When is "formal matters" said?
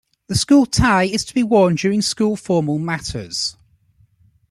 2.35-3.55